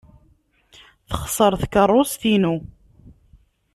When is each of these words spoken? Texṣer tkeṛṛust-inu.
Texṣer 1.09 1.53
tkeṛṛust-inu. 1.61 2.55